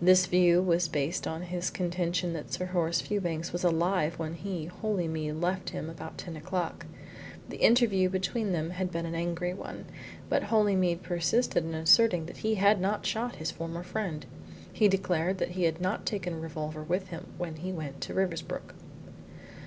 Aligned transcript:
This 0.00 0.24
view 0.24 0.62
was 0.62 0.88
based 0.88 1.26
on 1.26 1.42
his 1.42 1.68
contention 1.68 2.32
that 2.32 2.50
Sir 2.50 2.64
Horace 2.64 3.02
Fewbanks 3.02 3.52
was 3.52 3.62
alive 3.62 4.18
when 4.18 4.32
he 4.32 4.64
(Holymead) 4.80 5.38
left 5.38 5.68
him 5.68 5.90
about 5.90 6.16
ten 6.16 6.34
o'clock. 6.34 6.86
The 7.50 7.58
interview 7.58 8.08
between 8.08 8.52
them 8.52 8.70
had 8.70 8.90
been 8.90 9.04
an 9.04 9.14
angry 9.14 9.52
one, 9.52 9.84
but 10.30 10.44
Holymead 10.44 11.02
persisted 11.02 11.62
in 11.66 11.74
asserting 11.74 12.24
that 12.24 12.38
he 12.38 12.54
had 12.54 12.80
not 12.80 13.04
shot 13.04 13.36
his 13.36 13.50
former 13.50 13.82
friend. 13.82 14.24
He 14.72 14.88
declared 14.88 15.36
that 15.36 15.50
he 15.50 15.64
had 15.64 15.78
not 15.78 16.06
taken 16.06 16.32
a 16.32 16.38
revolver 16.40 16.82
with 16.82 17.08
him 17.08 17.34
when 17.36 17.56
he 17.56 17.70
went 17.70 18.00
to 18.00 18.14
Riversbrook. 18.14 18.74